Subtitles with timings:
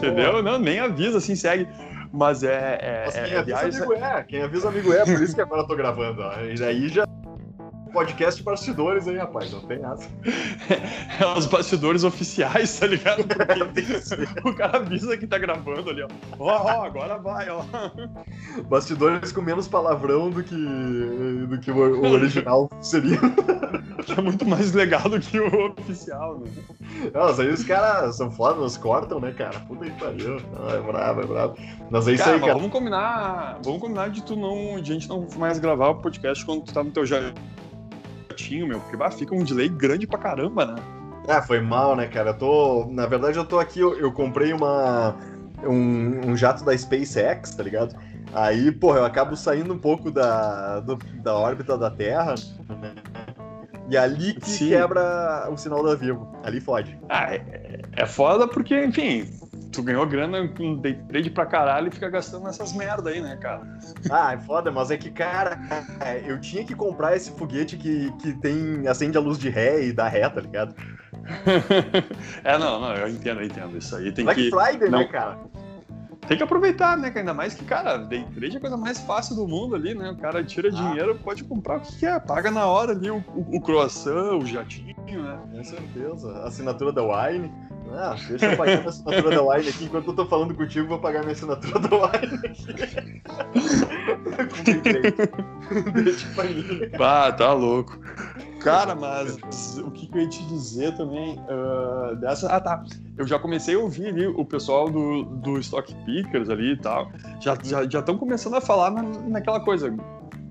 [0.00, 0.42] entendeu?
[0.42, 1.68] Não, nem avisa, assim, segue.
[2.12, 2.78] Mas é.
[2.80, 5.40] é, Mas quem é, avisa aliás, amigo é, quem avisa amigo é, por isso que
[5.40, 6.22] agora eu tô gravando.
[6.22, 6.40] ó.
[6.40, 7.06] E daí já.
[7.92, 10.00] Podcast bastidores aí, rapaz, não tem nada.
[11.20, 13.24] é os bastidores oficiais, tá ligado?
[13.24, 13.82] Porque
[14.48, 16.08] o cara avisa que tá gravando ali, ó.
[16.38, 17.62] Ó, ó, agora vai, ó.
[18.68, 23.18] Bastidores com menos palavrão do que, do que o, original seria.
[24.04, 26.50] Que é muito mais legal do que o oficial, né?
[27.12, 29.60] Nossa, aí os caras são foda, nos cortam, né, cara?
[29.60, 30.38] Puta que pariu.
[30.56, 31.56] Ah, é brabo, é brabo.
[31.90, 32.54] Mas é isso Cara, aí, cara.
[32.54, 33.58] vamos combinar.
[33.62, 34.80] Vamos combinar de tu não.
[34.80, 37.04] De a gente não mais gravar o podcast quando tu tá no teu
[38.40, 38.80] jatinho, meu.
[38.80, 40.76] Porque bah, fica um delay grande pra caramba, né?
[41.28, 42.30] Ah, foi mal, né, cara?
[42.30, 42.86] Eu tô.
[42.90, 45.14] Na verdade, eu tô aqui, eu, eu comprei uma.
[45.62, 47.94] Um, um jato da SpaceX, tá ligado?
[48.32, 52.34] Aí, porra, eu acabo saindo um pouco da, do- da órbita da Terra,
[52.80, 52.94] né?
[53.90, 54.68] E ali que Sim.
[54.70, 56.34] quebra o sinal da Vivo.
[56.42, 56.98] Ali fode.
[57.10, 59.28] Ah, é, é foda porque, enfim,
[59.70, 63.36] tu ganhou grana com day trade pra caralho e fica gastando nessas merda aí, né,
[63.36, 63.62] cara?
[64.10, 65.58] Ah, é foda, mas é que, cara,
[66.00, 68.86] é, eu tinha que comprar esse foguete que, que tem.
[68.88, 70.74] acende a luz de ré e dá ré, tá ligado?
[72.44, 73.76] é, não, não, eu entendo, eu entendo.
[73.76, 75.00] Isso aí tem Black que, Friday, não.
[75.00, 75.38] né, cara?
[76.30, 77.10] tem que aproveitar, né?
[77.10, 79.96] que Ainda mais que, cara, day trade é a coisa mais fácil do mundo ali,
[79.96, 80.12] né?
[80.12, 83.56] O cara tira dinheiro, pode comprar o que quer, paga na hora ali o, o,
[83.56, 85.40] o croissant, o jatinho, né?
[85.50, 86.44] Com certeza.
[86.44, 87.52] Assinatura da Wine.
[87.92, 89.84] Ah, deixa eu pagar minha assinatura da Wine aqui.
[89.84, 93.22] Enquanto eu tô falando contigo, vou pagar minha assinatura da Wine aqui.
[95.92, 96.64] Deixa pra mim.
[97.00, 97.98] Ah, tá louco.
[98.60, 99.38] Cara, mas
[99.78, 102.48] o que, que eu ia te dizer também ah, dessa.
[102.48, 102.82] Ah, tá.
[103.16, 107.10] Eu já comecei a ouvir ali o pessoal do, do Stock Pickers ali e tal.
[107.40, 109.94] Já estão já, estão começando a falar na, naquela coisa.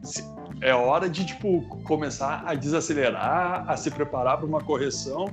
[0.04, 0.24] Se-
[0.62, 5.26] É hora de, tipo, começar a desacelerar, a se preparar para uma correção,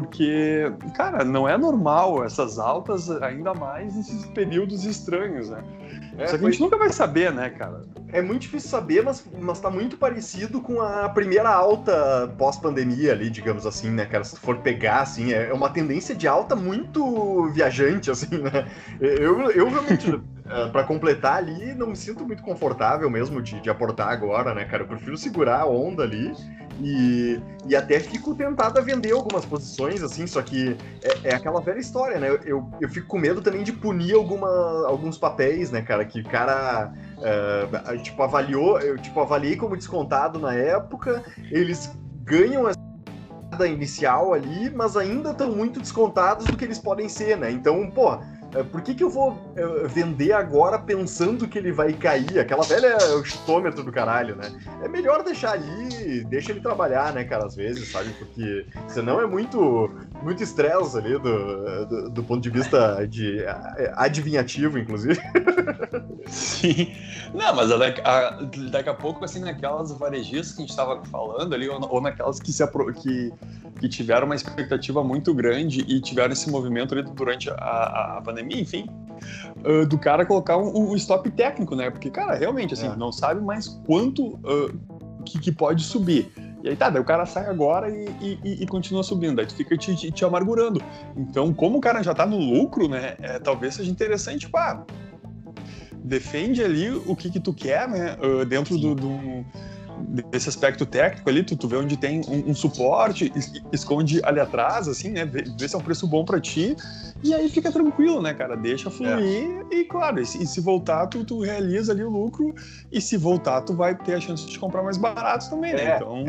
[0.00, 5.64] porque, cara, não é normal essas altas, ainda mais nesses períodos estranhos, né?
[6.18, 7.80] É, Só que a foi- gente nunca vai saber, né, cara?
[8.12, 13.30] é muito difícil saber, mas, mas tá muito parecido com a primeira alta pós-pandemia ali,
[13.30, 14.22] digamos assim, né, cara?
[14.22, 18.66] Se tu for pegar, assim, é uma tendência de alta muito viajante, assim, né?
[19.00, 20.08] Eu, eu realmente,
[20.46, 24.64] eh, pra completar ali, não me sinto muito confortável mesmo de, de aportar agora, né,
[24.66, 24.82] cara?
[24.82, 26.32] Eu prefiro segurar a onda ali
[26.80, 31.60] e, e até fico tentado a vender algumas posições, assim, só que é, é aquela
[31.60, 32.28] velha história, né?
[32.28, 34.48] Eu, eu, eu fico com medo também de punir alguma,
[34.86, 36.04] alguns papéis, né, cara?
[36.04, 36.92] Que o cara
[37.22, 41.90] eh, tipo, avaliou, eu tipo, avaliei como descontado na época, eles
[42.24, 47.50] ganham essa inicial ali, mas ainda estão muito descontados do que eles podem ser, né?
[47.50, 48.18] Então, pô,
[48.64, 52.38] por que, que eu vou eh, vender agora pensando que ele vai cair?
[52.38, 54.50] Aquela velha chutômetro do caralho, né?
[54.82, 58.10] É melhor deixar ali, deixa ele trabalhar, né, cara, às vezes, sabe?
[58.18, 59.90] Porque senão é muito
[60.22, 65.20] muito estresse ali do, do, do ponto de vista de eh, adivinhativo, inclusive.
[66.26, 66.92] Sim.
[67.34, 68.30] Não, mas a daqui, a,
[68.70, 72.40] daqui a pouco, assim, naquelas varejistas que a gente estava falando ali, ou, ou naquelas
[72.40, 73.32] que, se apro- que,
[73.80, 78.60] que tiveram uma expectativa muito grande e tiveram esse movimento ali durante a, a, pandemia,
[78.60, 78.86] enfim,
[79.64, 81.90] ah, do cara colocar um, um stop técnico, né?
[81.90, 82.96] Porque, cara, realmente, assim, É.
[82.96, 84.72] não sabe mais quanto ah,
[85.24, 86.32] que, que pode subir.
[86.66, 89.54] E aí tá, daí o cara sai agora e, e- e- continua subindo, daí tu
[89.54, 90.82] fica te, te, te amargurando.
[91.16, 94.82] Então, como o cara já tá no lucro, né, é, talvez seja interessante, ah,
[96.02, 99.44] defende ali o que que tu quer, né, ah, dentro do, do-
[100.30, 104.40] desse aspecto técnico ali, tu, tu vê onde tem um, um suporte, es- esconde ali
[104.40, 106.76] atrás, assim, né, vê, vê se é um preço bom pra ti,
[107.22, 111.06] e aí fica tranquilo, né, cara, deixa fluir e, claro, e se, e se voltar,
[111.06, 112.54] tu, tu realiza ali o lucro,
[112.92, 115.96] e se voltar, tu vai ter a chance de comprar mais barato também, né, É,
[115.96, 116.24] então...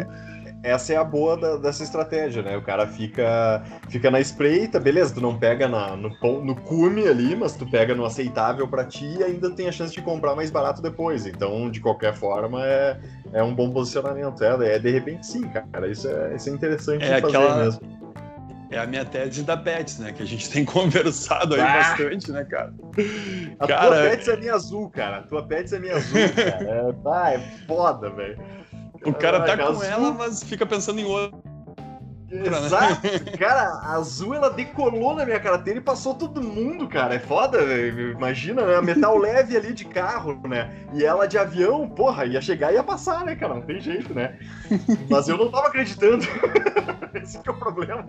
[0.64, 2.58] essa é a boa da- dessa estratégia, né?
[2.58, 6.10] O cara fica, fica na espreita, beleza, tu não pega na- no,
[6.44, 9.94] no cume ali, mas tu pega no aceitável pra ti e ainda tem a chance
[9.94, 11.26] de comprar mais barato depois.
[11.26, 12.98] Então, de qualquer forma, é,
[13.34, 14.44] é um bom posicionamento.
[14.44, 15.88] É, é de repente sim, cara.
[15.88, 17.98] Isso é, isso é interessante É de fazer aquela- mesmo.
[18.70, 20.12] É a minha tese da Pets, né?
[20.12, 21.74] Que a gente tem conversado aí Ah!
[21.78, 22.74] bastante, né, cara?
[23.60, 25.18] A tua Cara, Pets é minha azul, cara.
[25.20, 26.64] A tua Pets é minha azul, cara.
[26.70, 28.38] É, ah, é foda, velho.
[29.10, 31.48] O cara tá com azul- ela, mas fica pensando em outra, né?
[32.30, 33.02] Exato,
[33.40, 37.16] cara, a azul ela decolou na minha carteira e passou todo mundo, cara.
[37.16, 38.12] É foda, velho.
[38.12, 38.82] Imagina, né?
[38.82, 40.70] Metal leve ali de carro, né?
[40.94, 43.54] E ela de avião, porra, ia chegar e ia passar, né, cara?
[43.56, 44.38] Não tem jeito, né?
[45.10, 46.26] Mas eu não tava acreditando.
[47.14, 48.06] Esse que é o problema.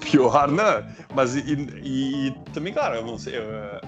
[0.00, 0.84] Pior, né?
[1.14, 3.36] Mas e, e- e também, claro, eu não sei.
[3.36, 3.80] é-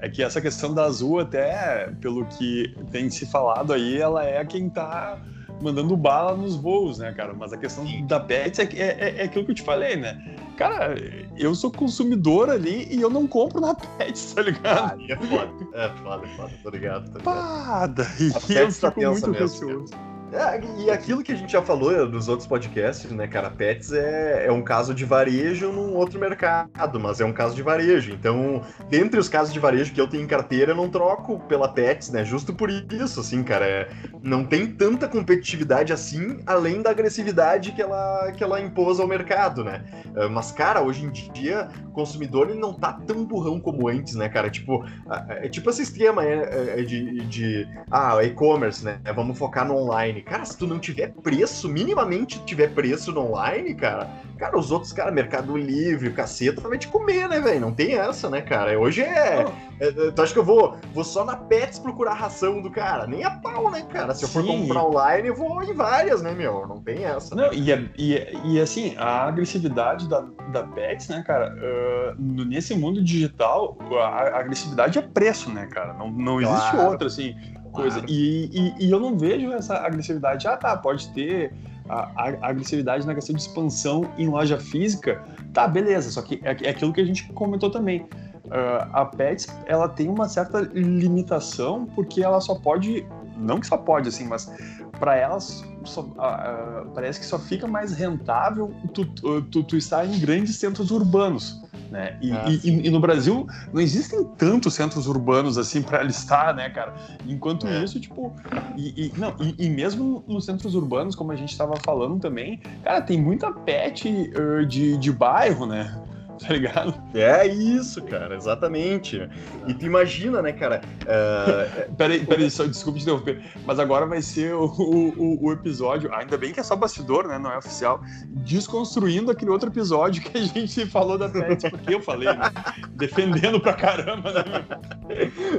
[0.00, 4.44] É que essa questão da Azul, até pelo que tem se falado aí, ela é
[4.44, 5.18] quem tá
[5.60, 7.32] mandando bala nos voos, né, cara?
[7.32, 10.36] Mas a questão da Pets é, é, é aquilo que eu te falei, né?
[10.56, 10.94] Cara,
[11.36, 15.00] eu sou consumidor ali e eu não compro na Pets, tá ligado?
[15.00, 17.24] Ah, é foda, é foda, é foda, tô ligado, tô ligado.
[17.24, 19.94] Pá, daí eu tá fico muito receoso.
[20.34, 23.48] É, e aquilo que a gente já falou nos outros podcasts, né, cara?
[23.48, 27.62] Pets é, é um caso de varejo num outro mercado, mas é um caso de
[27.62, 28.12] varejo.
[28.12, 28.60] Então,
[28.90, 32.10] dentre os casos de varejo que eu tenho em carteira, eu não troco pela Pets,
[32.10, 32.24] né?
[32.24, 33.64] Justo por isso, assim, cara.
[33.64, 33.88] É,
[34.24, 39.62] não tem tanta competitividade assim, além da agressividade que ela, que ela impôs ao mercado,
[39.62, 39.84] né?
[40.16, 44.16] É, mas, cara, hoje em dia, o consumidor ele não tá tão burrão como antes,
[44.16, 44.50] né, cara?
[44.50, 44.84] Tipo,
[45.28, 48.98] é tipo esse esquema é, é de, de ah, e-commerce, né?
[49.14, 53.74] Vamos focar no online Cara, se tu não tiver preço, minimamente tiver preço no online,
[53.74, 57.60] cara, cara, os outros, cara, Mercado Livre, caceta, vai te comer, né, velho?
[57.60, 58.78] Não tem essa, né, cara?
[58.78, 59.44] Hoje é,
[59.80, 60.10] é, é.
[60.10, 63.06] Tu acha que eu vou, vou só na Pets procurar ração do cara?
[63.06, 64.14] Nem a pau, né, cara?
[64.14, 64.62] Se eu for Sim.
[64.62, 66.66] comprar online, eu vou em várias, né, meu?
[66.66, 67.34] Não tem essa.
[67.34, 67.54] Não, né?
[67.54, 70.20] e, é, e, e assim, a agressividade da,
[70.52, 75.92] da Pets, né, cara, uh, nesse mundo digital, a, agressividade é preço, né, cara?
[75.92, 76.56] Não, não claro.
[76.56, 77.34] existe outra, assim
[77.74, 77.98] coisa.
[77.98, 78.10] Claro.
[78.10, 80.46] E, e, e, eu não vejo essa agressividade.
[80.46, 81.52] Ah, tá, pode ter
[81.88, 85.22] a, a, agressividade na questão de expansão em loja física.
[85.52, 88.02] Tá, beleza, só que é, é aquilo que a gente comentou também.
[88.44, 93.06] Uh, a Pets, ela tem uma certa limitação porque ela só pode,
[93.36, 94.52] não que só pode assim, mas
[94.98, 99.04] para elas só, uh, parece que só fica mais rentável tu,
[99.42, 101.62] tu, tu estar em grandes centros urbanos.
[101.90, 102.18] Né?
[102.20, 106.68] E, ah, e, e, no Brasil não existem tantos centros urbanos assim para listar, né,
[106.68, 106.94] cara?
[107.26, 107.84] Enquanto é.
[107.84, 108.34] isso, tipo,
[108.76, 113.00] e, e não, e, mesmo nos centros urbanos, como a gente estava falando também, cara,
[113.00, 115.96] tem muita pet uh, de, de bairro, né?
[116.40, 116.94] tá ligado?
[117.14, 119.28] É isso, cara, exatamente.
[119.66, 120.80] E tu imagina, né, cara?
[121.02, 121.94] Uh...
[121.96, 126.36] peraí, peraí, só desculpa te interromper, mas agora vai ser o, o, o, episódio, ainda
[126.36, 128.00] bem que é só bastidor, né, não é oficial,
[128.44, 132.50] desconstruindo aquele outro episódio que a gente falou da Pets, porque eu falei, né?
[132.90, 134.44] Defendendo pra caramba, né,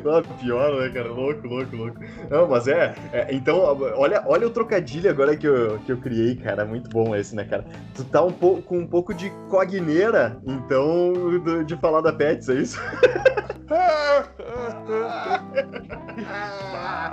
[0.04, 1.12] Não, pior, né, cara?
[1.12, 2.00] Louco, louco, louco.
[2.30, 3.57] Não, mas é, é, então,
[3.98, 7.44] olha, olha o trocadilho agora que eu, que eu criei, cara, muito bom esse, né,
[7.44, 7.66] cara?
[7.94, 12.50] Tu tá um pouco, com um pouco de cogneira, então então, de falar da Pets,
[12.50, 12.79] é isso?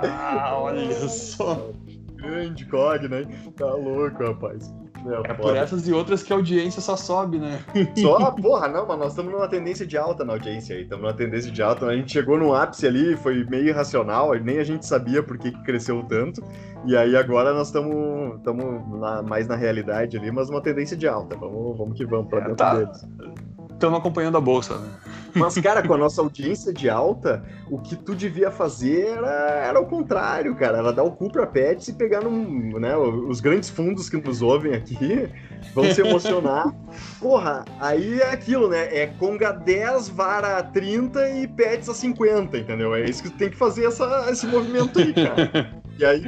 [0.03, 1.69] ah, olha só.
[2.15, 3.25] Grande COG, né?
[3.55, 4.73] Tá louco, rapaz.
[5.07, 7.59] É, é por essas e outras que a audiência só sobe, né?
[7.99, 10.83] Só, porra, não, mas nós estamos numa tendência de alta na audiência aí.
[10.83, 11.85] Estamos numa tendência de alta.
[11.85, 15.51] A gente chegou no ápice ali, foi meio irracional, nem a gente sabia por que,
[15.51, 16.43] que cresceu tanto.
[16.85, 18.83] E aí agora nós estamos
[19.27, 21.35] mais na realidade ali, mas uma tendência de alta.
[21.35, 22.75] Vamos, vamos que vamos para é, dentro tá.
[22.75, 23.52] deles
[23.83, 24.89] estamos acompanhando a bolsa, né?
[25.35, 29.79] Mas, cara, com a nossa audiência de alta, o que tu devia fazer era, era
[29.79, 30.77] o contrário, cara.
[30.77, 34.41] Era dar o cu pra Pets e pegar num, né, os grandes fundos que nos
[34.41, 35.27] ouvem aqui
[35.73, 36.73] vão se emocionar.
[37.19, 38.95] Porra, aí é aquilo, né?
[38.95, 42.95] É Conga 10, Vara 30 e Pets a 50, entendeu?
[42.95, 45.83] É isso que tu tem que fazer essa, esse movimento aí, cara.
[45.97, 46.23] E aí,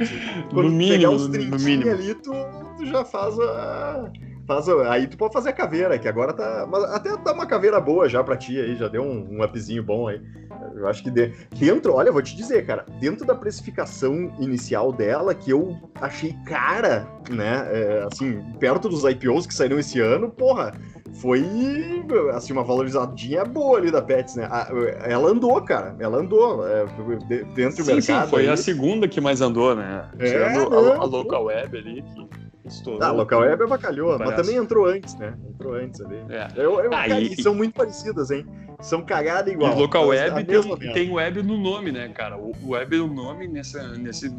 [0.52, 1.56] quando no pegar os 30
[1.90, 2.32] ali, tu,
[2.76, 4.10] tu já faz a
[4.46, 6.68] Faz, aí tu pode fazer a caveira, que agora tá.
[6.92, 10.06] Até tá uma caveira boa já pra ti aí, já deu um, um upzinho bom
[10.06, 10.20] aí.
[10.74, 15.34] Eu acho que de, dentro, olha, vou te dizer, cara, dentro da precificação inicial dela,
[15.34, 17.66] que eu achei cara, né?
[17.70, 20.72] É, assim, perto dos IPOs que saíram esse ano, porra,
[21.14, 21.44] foi
[22.34, 24.48] assim, uma valorizadinha boa ali da Pets, né?
[25.04, 25.96] ela andou, cara.
[25.98, 26.84] Ela andou é,
[27.54, 28.24] dentro do mercado.
[28.24, 28.48] Sim, foi aí.
[28.48, 30.08] a segunda que mais andou, né?
[30.18, 32.02] É, Tirando a, a local web ali.
[32.02, 33.02] Que Estourou.
[33.02, 35.34] Ah, local web é bacalhau, mas também entrou antes, né?
[35.48, 36.16] Entrou antes ali.
[36.28, 36.48] É.
[36.56, 37.08] Eu, eu, Aí...
[37.08, 38.44] cara, são muito parecidas, hein?
[38.80, 39.72] São cagadas igual.
[39.72, 42.36] E local web tem, tem, web no nome, né, cara?
[42.36, 44.30] O web no nome, nesse, nesse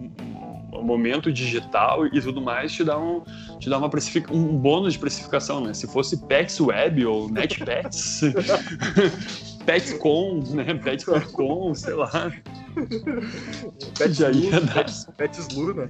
[0.71, 3.23] momento digital e tudo mais, te dá um,
[3.59, 3.89] te dá uma
[4.31, 5.73] um bônus de precificação, né?
[5.73, 8.21] Se fosse Pets Web ou NetPets,
[9.67, 10.73] PetsCon, né?
[10.81, 12.31] Pets.com, sei lá.
[13.99, 14.19] Lu,
[14.73, 15.89] Pets, Pets Lu, né?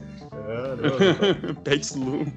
[0.50, 2.26] É, Pets Lu.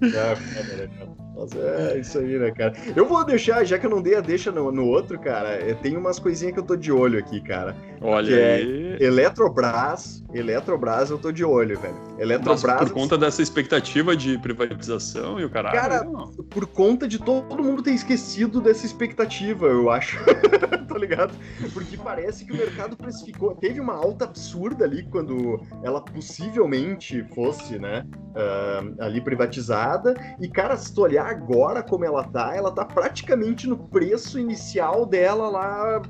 [0.00, 0.88] É,
[1.38, 2.72] Mas é isso aí, né, cara?
[2.96, 5.96] Eu vou deixar, já que eu não dei a deixa no, no outro, cara, tem
[5.96, 7.76] umas coisinhas que eu tô de olho aqui, cara.
[8.00, 8.96] Olha que é aí.
[9.00, 11.94] É Eletrobras, Eletrobras eu tô de olho, velho.
[12.18, 12.62] Eletrobras.
[12.64, 15.80] Mas por conta dessa expectativa de privatização e o caralho.
[15.80, 16.26] Cara, não.
[16.50, 20.18] por conta de todo mundo ter esquecido dessa expectativa, eu acho.
[20.88, 21.34] tá ligado?
[21.72, 23.54] Porque parece que o mercado precificou.
[23.54, 30.14] Teve uma alta absurda ali quando ela possivelmente fosse, né, uh, ali privatizada.
[30.40, 35.06] E, cara, se tu olhar agora como ela tá, ela tá praticamente no preço inicial
[35.06, 36.02] dela lá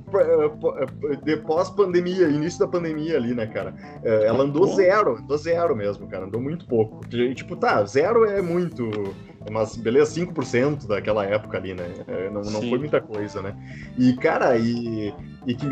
[1.22, 3.74] de pós-pandemia, início da pandemia ali, né, cara?
[4.02, 7.06] É, ela andou zero, andou zero mesmo, cara, andou muito pouco.
[7.08, 8.90] Tipo, tá, zero é muito
[9.50, 11.84] mas beleza, 5% daquela época ali, né?
[12.06, 13.54] É, não, não foi muita coisa, né?
[13.96, 15.14] E, cara, e,
[15.46, 15.66] e que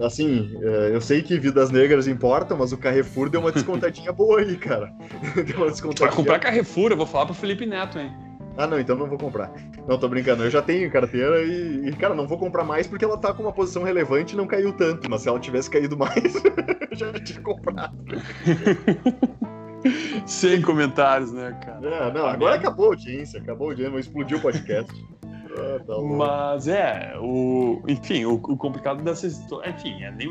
[0.00, 0.50] assim,
[0.92, 4.92] eu sei que vidas negras importam, mas o Carrefour deu uma descontadinha boa aí, cara.
[5.34, 6.08] deu uma descontadinha.
[6.08, 8.12] Pra comprar Carrefour, eu vou falar pro Felipe Neto, hein?
[8.56, 9.52] Ah, não, então não vou comprar.
[9.86, 10.44] Não, tô brincando.
[10.44, 13.42] Eu já tenho carteira e, e, cara, não vou comprar mais porque ela tá com
[13.42, 15.08] uma posição relevante e não caiu tanto.
[15.10, 16.34] Mas se ela tivesse caído mais,
[16.90, 17.96] eu já tinha comprado.
[20.26, 21.86] Sem comentários, né, cara?
[21.86, 24.92] É, não, agora acabou a audiência, acabou a audiência, explodiu o podcast.
[25.58, 30.28] Ah, tá Mas é, o, enfim, o, o complicado dessa história, enfim, é nem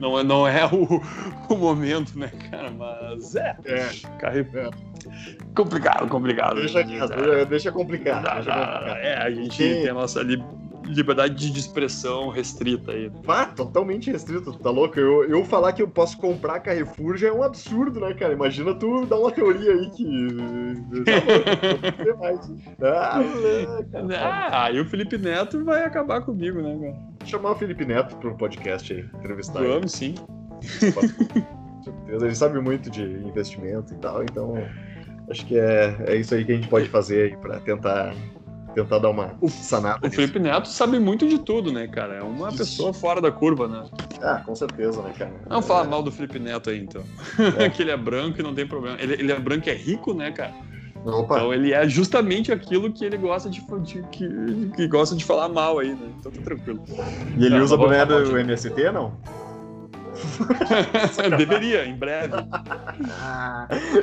[0.00, 1.02] não, é, não é o,
[1.52, 2.70] o momento, né, cara?
[2.70, 3.56] Mas é.
[3.64, 3.88] É.
[4.18, 4.46] Carre...
[4.54, 4.70] é.
[5.54, 6.56] Complicado, complicado.
[6.56, 8.22] Deixa, deixa, deixa complicar.
[8.22, 8.98] Deixa complicar.
[8.98, 9.82] É, a gente Sim.
[9.82, 10.42] tem a nossa ali
[10.88, 13.10] liberdade de expressão restrita aí.
[13.26, 14.98] Ah, totalmente restrito, tá louco?
[14.98, 18.32] Eu, eu falar que eu posso comprar Carrefour já é um absurdo, né, cara?
[18.32, 20.06] Imagina tu dar uma teoria aí que.
[22.82, 23.20] ah,
[24.14, 26.96] ah, aí o Felipe Neto vai acabar comigo, né, cara?
[27.24, 30.14] Chamar o Felipe Neto pro podcast aí, entrevistar Vamos, ele.
[30.14, 30.14] sim.
[32.08, 34.56] Ele sabe muito de investimento e tal, então
[35.30, 38.14] acho que é, é isso aí que a gente pode fazer aí pra tentar
[38.74, 40.06] tentar dar uma sanada.
[40.06, 42.14] O Felipe Neto sabe muito de tudo, né, cara?
[42.14, 42.58] É uma Isso.
[42.58, 43.84] pessoa fora da curva, né?
[44.22, 45.32] Ah, com certeza, né, cara?
[45.48, 45.62] Não é...
[45.62, 47.02] fala mal do Felipe Neto aí, então.
[47.58, 47.68] É.
[47.70, 48.96] que ele é branco e não tem problema.
[49.00, 50.52] Ele, ele é branco e é rico, né, cara?
[51.04, 51.36] Opa.
[51.36, 55.48] Então ele é justamente aquilo que ele gosta de, de que, que, gosta de falar
[55.48, 56.08] mal aí, né?
[56.18, 56.82] Então tá tranquilo.
[57.36, 59.16] E ele não, usa boné do MST, não?
[61.36, 62.34] Deveria, em breve.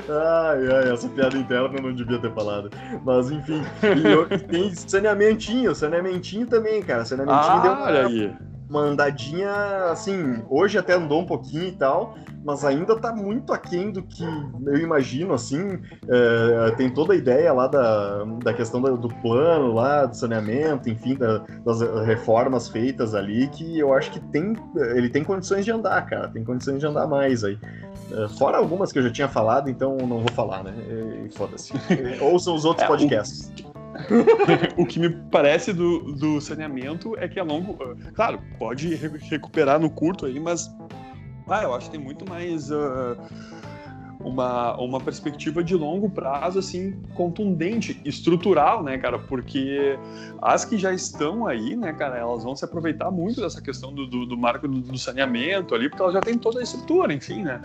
[0.10, 2.70] ai, ai, essa piada interna eu não devia ter falado.
[3.04, 7.06] Mas enfim, e, tem saneamentinho, saneamentinho também, cara.
[7.06, 8.34] Saneamentinho ah, deu olha aí.
[8.70, 9.52] Uma andadinha,
[9.92, 14.24] assim, hoje até andou um pouquinho e tal, mas ainda está muito aquém do que
[14.24, 19.74] eu imagino, assim, é, tem toda a ideia lá da, da questão do, do plano
[19.74, 24.54] lá, do saneamento, enfim, da, das reformas feitas ali, que eu acho que tem,
[24.96, 27.58] ele tem condições de andar, cara, tem condições de andar mais aí.
[28.12, 30.74] É, fora algumas que eu já tinha falado, então não vou falar, né?
[31.34, 31.74] Foda-se.
[32.22, 33.52] Ouçam os outros é, podcasts.
[33.64, 33.65] O...
[34.78, 37.78] o que me parece do, do saneamento é que a longo.
[38.14, 40.70] Claro, pode recuperar no curto aí, mas
[41.48, 43.16] ah, eu acho que tem muito mais uh,
[44.20, 49.20] uma, uma perspectiva de longo prazo, assim, contundente, estrutural, né, cara?
[49.20, 49.98] Porque
[50.42, 54.08] as que já estão aí, né, cara, elas vão se aproveitar muito dessa questão do,
[54.08, 57.44] do, do marco do, do saneamento ali, porque elas já têm toda a estrutura, enfim,
[57.44, 57.62] né?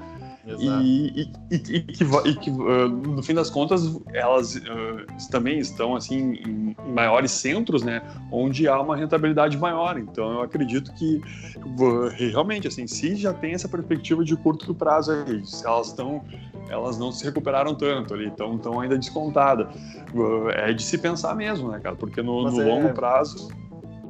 [0.46, 5.94] E, e, e, que, e que uh, no fim das contas elas uh, também estão
[5.94, 9.98] assim em, em, maiores centros, né, onde há uma rentabilidade maior.
[9.98, 11.20] Então eu acredito que
[11.58, 16.24] uh, realmente assim, se já tem essa perspectiva de curto prazo aí, se elas estão
[16.70, 19.66] elas não se recuperaram tanto ali, estão tão ainda descontadas.
[20.54, 21.96] é de se pensar mesmo, né, cara?
[21.96, 22.64] Porque no, no é...
[22.64, 23.48] longo prazo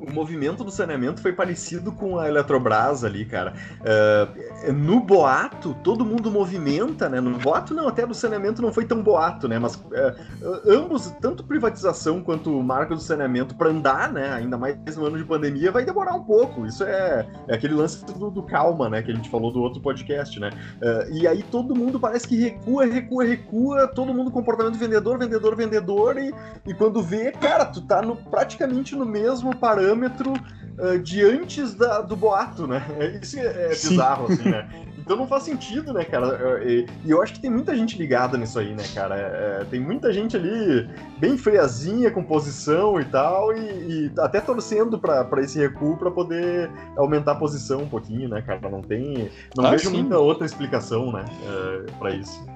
[0.00, 3.52] o movimento do saneamento foi parecido com a Eletrobras ali, cara.
[3.80, 7.20] Uh, no boato, todo mundo movimenta, né?
[7.20, 9.58] No boato não, até do saneamento não foi tão boato, né?
[9.58, 14.32] Mas uh, ambos, tanto privatização quanto o marco do saneamento, para andar, né?
[14.32, 16.66] Ainda mais no ano de pandemia, vai demorar um pouco.
[16.66, 19.02] Isso é, é aquele lance do, do, calma, né?
[19.02, 20.50] Que a gente falou do outro podcast, né?
[20.80, 25.54] Uh, e aí todo mundo parece que recua, recua, recua, todo mundo comportamento vendedor, vendedor,
[25.54, 26.32] vendedor, e,
[26.66, 31.74] e quando vê, cara, tu tá no, praticamente no mesmo parâmetro parâmetro uh, de antes
[31.74, 32.82] da, do boato, né?
[33.20, 34.68] Isso é, é bizarro, assim, né?
[34.98, 36.62] Então não faz sentido, né, cara?
[36.64, 39.16] E eu acho que tem muita gente ligada nisso aí, né, cara?
[39.16, 44.98] É, tem muita gente ali bem friazinha com posição e tal, e, e até torcendo
[44.98, 48.68] para esse recuo para poder aumentar a posição um pouquinho, né, cara?
[48.70, 49.30] Não tem.
[49.56, 49.96] Não ah, vejo sim.
[49.96, 52.46] muita outra explicação, né, uh, para isso.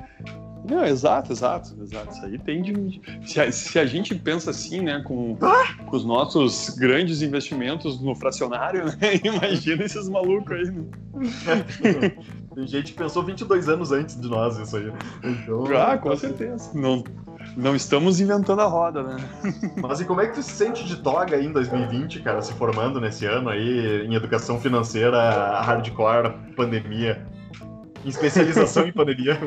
[0.69, 2.11] Não, exato, exato, exato.
[2.13, 3.01] Isso aí tem de.
[3.27, 5.85] Se a, se a gente pensa assim, né, com, ah!
[5.85, 10.71] com, os nossos grandes investimentos no fracionário, né, imagina esses malucos aí.
[10.71, 12.15] Né?
[12.55, 14.91] tem gente que pensou 22 anos antes de nós isso aí.
[15.23, 16.71] Então, ah, com certeza.
[16.75, 17.05] Não,
[17.57, 19.17] não estamos inventando a roda, né?
[19.77, 22.53] Mas e como é que tu se sente de toga aí em 2020, cara, se
[22.55, 27.27] formando nesse ano aí em educação financeira hardcore, pandemia?
[28.05, 29.39] Em especialização em pandemia.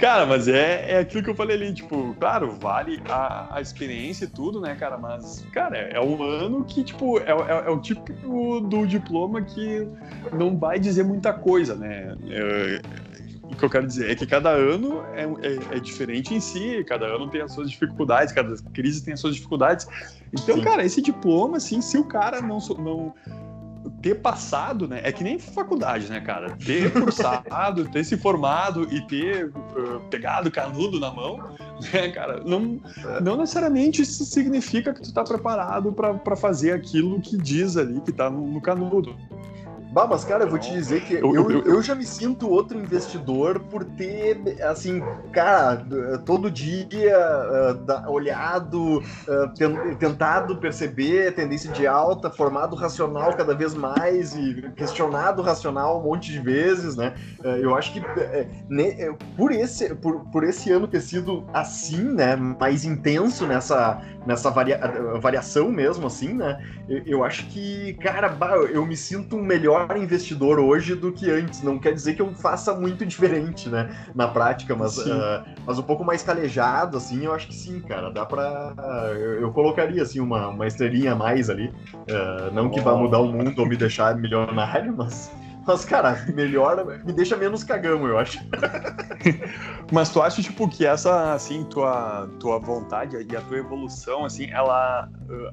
[0.00, 4.24] Cara, mas é, é aquilo que eu falei ali, tipo, claro, vale a, a experiência
[4.24, 4.96] e tudo, né, cara?
[4.98, 9.42] Mas, cara, é, é um ano que, tipo, é, é, é, o tipo do diploma
[9.42, 9.86] que
[10.32, 12.14] não vai dizer muita coisa, né?
[12.28, 12.80] É,
[13.42, 16.84] o que eu quero dizer é que cada ano é, é, é, diferente em si,
[16.86, 19.86] cada ano tem as suas dificuldades, cada crise tem as suas dificuldades.
[20.32, 20.62] Então, Sim.
[20.62, 23.14] cara, esse diploma, assim, se o cara não, não
[24.02, 25.00] ter passado, né?
[25.02, 26.56] É que nem faculdade, né, cara?
[26.56, 31.38] Ter cursado, ter se formado e ter uh, pegado canudo na mão,
[31.92, 32.42] né, cara?
[32.44, 33.20] Não, é.
[33.20, 38.12] não necessariamente isso significa que tu tá preparado para fazer aquilo que diz ali que
[38.12, 39.14] tá no, no canudo.
[39.96, 42.78] Bah, mas cara, eu vou te dizer que eu, eu, eu, já me sinto outro
[42.78, 45.86] investidor por ter, assim, cara,
[46.26, 46.86] todo dia
[47.16, 55.40] uh, olhado, uh, tentado perceber tendência de alta, formado racional cada vez mais e questionado
[55.40, 57.14] racional um monte de vezes, né?
[57.42, 58.02] Uh, eu acho que
[58.68, 64.50] ne, por, esse, por, por esse ano ter sido assim, né, mais intenso nessa, nessa
[64.50, 64.78] varia,
[65.22, 66.62] variação mesmo, assim, né?
[66.86, 71.30] Eu, eu acho que, cara, bah, eu me sinto um melhor investidor hoje do que
[71.30, 71.62] antes.
[71.62, 73.94] Não quer dizer que eu faça muito diferente, né?
[74.14, 78.10] Na prática, mas, uh, mas um pouco mais calejado, assim, eu acho que sim, cara.
[78.10, 78.74] Dá pra.
[79.14, 81.68] Eu, eu colocaria, assim, uma, uma estrelinha a mais ali.
[81.94, 85.30] Uh, não que vá mudar o mundo ou me deixar milionário, mas.
[85.66, 88.38] Mas, cara, melhor, me deixa menos cagão, eu acho.
[89.92, 94.48] Mas tu acha, tipo, que essa, assim, tua, tua vontade e a tua evolução, assim,
[94.50, 95.08] ela.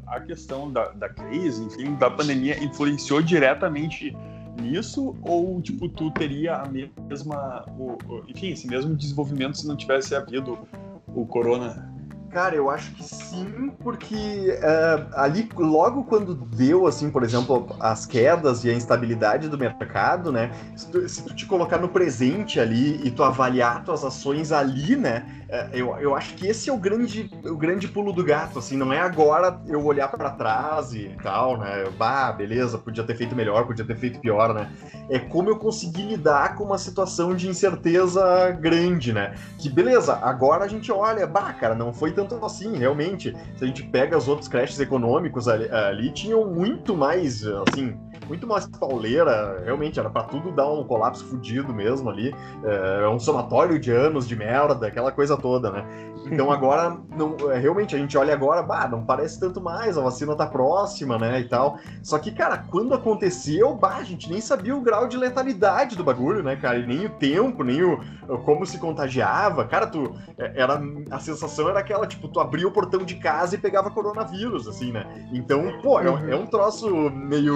[0.05, 4.15] A questão da, da crise, enfim, da pandemia, influenciou diretamente
[4.61, 5.15] nisso?
[5.23, 7.65] Ou, tipo, tu teria a mesma.
[7.77, 10.59] O, enfim, esse mesmo desenvolvimento se não tivesse havido
[11.07, 11.92] o corona?
[12.33, 18.07] Cara, eu acho que sim, porque uh, ali, logo quando deu, assim, por exemplo, as
[18.07, 20.51] quedas e a instabilidade do mercado, né?
[20.75, 24.95] Se tu, se tu te colocar no presente ali e tu avaliar tuas ações ali,
[24.95, 25.43] né?
[25.47, 28.75] Uh, eu, eu acho que esse é o grande, o grande pulo do gato, assim,
[28.75, 31.85] não é agora eu olhar para trás e tal, né?
[31.95, 34.71] Bah, beleza, podia ter feito melhor, podia ter feito pior, né?
[35.07, 39.35] É como eu consegui lidar com uma situação de incerteza grande, né?
[39.59, 43.33] Que beleza, agora a gente olha, bah, cara, não foi tão tanto assim, realmente.
[43.55, 48.47] Se a gente pega os outros crashes econômicos ali, ali tinham muito mais, assim, muito
[48.47, 52.33] mais pauleira, realmente, era para tudo dar um colapso fudido mesmo ali.
[52.63, 55.85] É, é um somatório de anos de merda, aquela coisa toda, né?
[56.25, 60.01] Então agora, não, é, realmente, a gente olha agora, bah, não parece tanto mais, a
[60.01, 61.77] vacina tá próxima, né, e tal.
[62.01, 66.03] Só que, cara, quando aconteceu, bah, a gente nem sabia o grau de letalidade do
[66.03, 66.79] bagulho, né, cara?
[66.79, 67.99] E nem o tempo, nem o
[68.45, 69.65] como se contagiava.
[69.65, 70.81] Cara, tu, é, era,
[71.11, 74.91] a sensação era aquela, tipo, tu abria o portão de casa e pegava coronavírus, assim,
[74.91, 75.05] né?
[75.33, 77.55] Então, pô, é, é um troço meio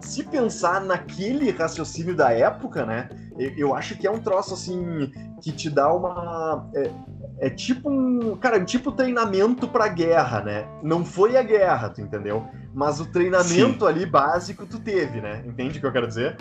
[0.00, 3.08] se pensar naquele raciocínio da época, né?
[3.56, 6.68] Eu acho que é um troço assim que te dá uma.
[6.74, 6.90] É,
[7.46, 8.36] é tipo um.
[8.36, 10.66] Cara, tipo treinamento pra guerra, né?
[10.82, 12.46] Não foi a guerra, tu entendeu?
[12.72, 13.90] Mas o treinamento sim.
[13.90, 15.42] ali básico tu teve, né?
[15.46, 16.36] Entende o que eu quero dizer?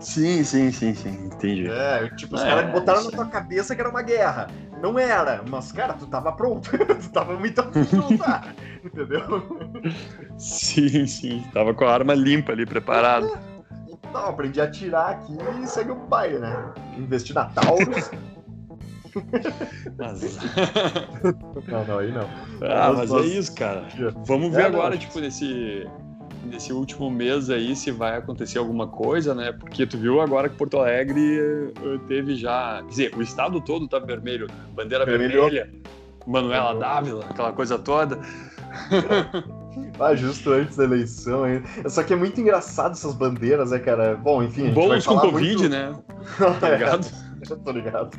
[0.00, 1.68] Sim, sim, sim, sim, entendi.
[1.68, 4.46] É, tipo, os é, caras botaram na tua cabeça que era uma guerra.
[4.80, 6.70] Não era, mas, cara, tu tava pronto.
[6.76, 9.22] tu tava muito afim de lutar, entendeu?
[10.38, 11.44] Sim, sim.
[11.52, 13.28] Tava com a arma limpa ali, preparado.
[13.88, 16.72] Então, aprendi a atirar aqui e segue o pai, né?
[16.96, 18.10] Investir na Taurus.
[19.98, 20.38] Mas...
[21.66, 22.28] não, não, aí não.
[22.62, 23.86] Ah, mas, mas é isso, cara.
[24.26, 24.98] Vamos ver é, agora, não.
[24.98, 25.86] tipo, nesse
[26.44, 29.52] nesse último mês aí se vai acontecer alguma coisa, né?
[29.52, 32.82] Porque tu viu agora que Porto Alegre eh, teve já.
[32.82, 34.54] Quer dizer, o estado todo tá vermelho, né?
[34.74, 35.42] bandeira Vermelho.
[35.42, 35.70] vermelha,
[36.26, 38.18] Manuela Dávila, aquela coisa toda.
[40.00, 41.62] Ah, justo antes da eleição, hein?
[41.88, 44.14] Só que é muito engraçado essas bandeiras, né, cara?
[44.16, 44.70] Bom, enfim.
[44.70, 45.68] Bônus com Covid, muito...
[45.68, 45.94] né?
[46.60, 47.06] Tá ligado?
[47.64, 48.10] Tô ligado.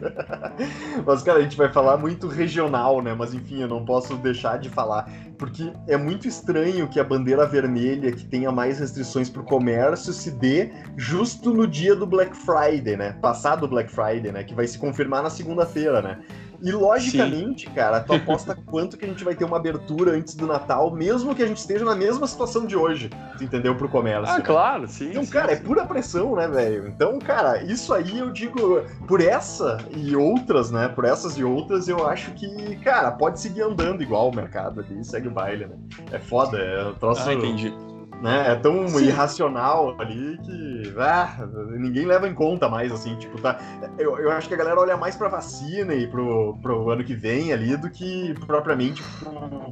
[1.05, 3.13] Mas, cara, a gente vai falar muito regional, né?
[3.13, 5.10] Mas, enfim, eu não posso deixar de falar.
[5.38, 10.32] Porque é muito estranho que a bandeira vermelha, que tenha mais restrições pro comércio, se
[10.32, 13.13] dê justo no dia do Black Friday, né?
[13.21, 14.43] Passado o Black Friday, né?
[14.43, 16.19] Que vai se confirmar na segunda-feira, né?
[16.61, 17.73] E logicamente, Sim.
[17.73, 21.33] cara, tu aposta quanto que a gente vai ter uma abertura antes do Natal, mesmo
[21.33, 23.75] que a gente esteja na mesma situação de hoje, tu entendeu?
[23.75, 24.33] Pro comércio.
[24.33, 24.43] Ah, né?
[24.43, 25.11] claro, sim.
[25.11, 25.53] Então, sim, cara, sim.
[25.53, 26.87] é pura pressão, né, velho?
[26.87, 30.87] Então, cara, isso aí eu digo, por essa e outras, né?
[30.89, 35.03] Por essas e outras, eu acho que, cara, pode seguir andando igual o mercado ali,
[35.03, 35.75] segue o baile, né?
[36.11, 37.27] É foda, é um troço.
[37.27, 37.73] Ah, entendi
[38.21, 38.51] né?
[38.51, 39.05] É tão Sim.
[39.05, 43.60] irracional ali que ah, ninguém leva em conta mais, assim, tipo, tá.
[43.97, 47.15] Eu, eu acho que a galera olha mais pra vacina e pro, pro ano que
[47.15, 49.01] vem ali do que propriamente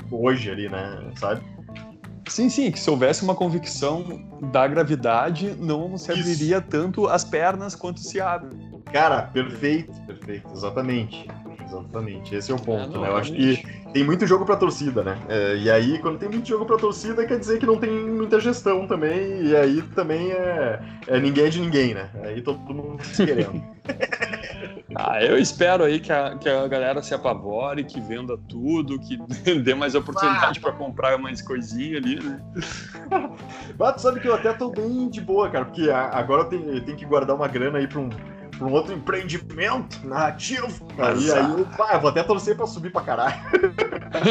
[0.10, 1.12] pro hoje ali, né?
[1.16, 1.42] Sabe?
[2.28, 6.68] Sim, sim, que se houvesse uma convicção da gravidade, não se abriria Isso.
[6.70, 8.50] tanto as pernas quanto se abre.
[8.92, 11.28] Cara, perfeito, perfeito, exatamente.
[11.68, 13.10] Exatamente, esse é o ponto, é, né?
[13.10, 15.18] Eu acho que tem muito jogo pra torcida, né?
[15.28, 18.40] É, e aí, quando tem muito jogo pra torcida, quer dizer que não tem muita
[18.40, 22.10] gestão também, e aí também é, é ninguém é de ninguém, né?
[22.24, 23.62] Aí todo mundo se querendo.
[24.96, 29.18] ah, eu espero aí que a, que a galera se apavore, que venda tudo, que
[29.64, 30.62] dê mais oportunidade ah.
[30.62, 32.40] para comprar mais coisinha ali, né?
[33.78, 36.74] Mas tu sabe que eu até tô bem de boa, cara, porque agora eu tenho,
[36.74, 38.10] eu tenho que guardar uma grana aí pra um
[38.58, 40.68] para um outro empreendimento narrativo.
[40.98, 43.36] Aí, aí eu, pá, vou até torcer para subir para caralho.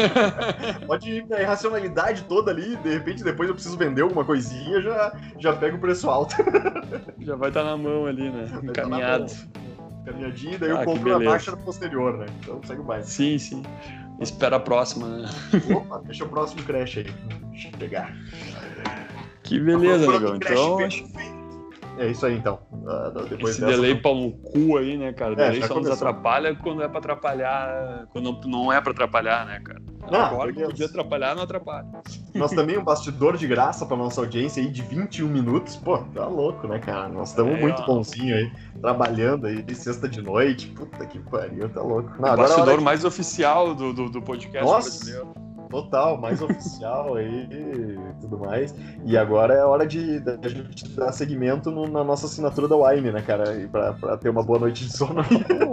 [0.85, 5.13] Pode ir a irracionalidade toda ali, de repente depois eu preciso vender alguma coisinha, já,
[5.39, 6.35] já pego o preço alto.
[7.19, 8.49] já vai estar tá na mão ali, né?
[8.51, 9.33] Tá Encaminhado.
[10.05, 12.27] Caminhadinha, daí ah, eu compro a baixa posterior, né?
[12.39, 13.07] Então segue mais.
[13.07, 13.63] Sim, sim.
[14.21, 15.29] Espera a próxima, né?
[15.75, 17.07] Opa, deixa o próximo crash aí.
[17.53, 18.15] Chegar.
[19.43, 20.35] Que beleza, legal.
[20.35, 20.77] Então,
[21.97, 22.59] é isso aí, então.
[22.71, 23.73] Uh, depois Esse dessa...
[23.73, 25.33] delay pau no cu aí, né, cara?
[25.33, 25.81] É, delay só começou.
[25.81, 28.07] nos atrapalha quando é pra atrapalhar.
[28.11, 29.81] Quando não é pra atrapalhar, né, cara?
[30.11, 31.85] Não, Agora que podia atrapalhar, não atrapalha.
[32.33, 35.75] Nós também um bastidor de graça pra nossa audiência aí de 21 minutos.
[35.75, 37.09] Pô, tá louco, né, cara?
[37.09, 37.85] Nós estamos é, muito ó.
[37.85, 40.67] bonzinho aí, trabalhando aí de sexta de noite.
[40.67, 42.11] Puta que pariu, tá louco.
[42.19, 44.89] Não, o é bastidor mais oficial do, do, do podcast nossa.
[44.89, 45.46] brasileiro.
[45.69, 48.73] Total, mais oficial aí e tudo mais.
[49.05, 52.75] E agora é hora de, de a gente dar seguimento no, na nossa assinatura da
[52.75, 53.55] Wine, né, cara?
[53.55, 55.21] E pra, pra ter uma boa noite de sono.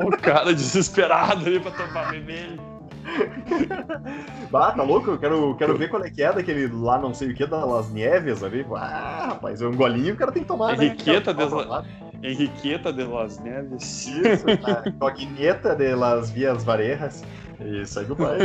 [0.05, 2.75] o cara desesperado ali pra tomar vermelho.
[4.51, 5.11] bah, tá louco?
[5.11, 7.91] Eu quero, quero ver qual é que é daquele lá não sei o que, das
[7.91, 8.67] Nieves ali.
[8.75, 11.45] Ah, rapaz, um golinho o cara tem que tomar, Henriqueta né?
[11.45, 11.85] La...
[12.23, 14.07] Henriqueta de las Neves.
[14.07, 17.23] Isso, a cogneta de las Vias Varejas.
[17.61, 18.39] Isso aí, meu pai.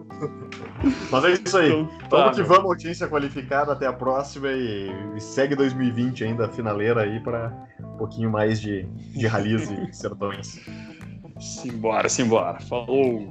[1.10, 1.70] Mas é isso aí.
[1.70, 3.72] Então, tá, vamos que vamos, audiência qualificada.
[3.72, 8.84] Até a próxima e, e segue 2020 ainda, finaleira aí, para um pouquinho mais de,
[8.84, 10.60] de rallies e sertões.
[11.40, 12.60] Simbora, simbora.
[12.60, 13.30] Falou.